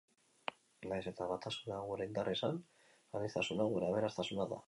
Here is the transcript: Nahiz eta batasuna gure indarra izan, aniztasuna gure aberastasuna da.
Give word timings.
Nahiz 0.91 1.03
eta 1.11 1.27
batasuna 1.31 1.77
gure 1.91 2.07
indarra 2.09 2.35
izan, 2.39 2.57
aniztasuna 3.19 3.71
gure 3.75 3.91
aberastasuna 3.93 4.49
da. 4.55 4.59